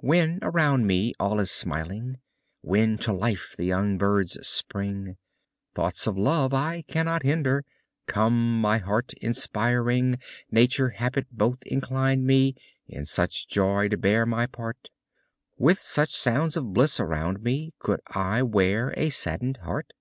[0.00, 2.18] When, around me, all is smiling,
[2.60, 5.16] When to life the young birds spring,
[5.74, 7.64] Thoughts of love, I cannot hinder,
[8.06, 10.18] Come, my heart inspiriting
[10.50, 12.56] Nature, habit, both incline me
[12.88, 14.90] In such joy to bear my part:
[15.56, 19.94] With such sounds of bliss around me Could I wear a sadden'd heart?